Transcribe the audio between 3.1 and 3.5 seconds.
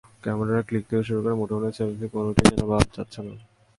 না।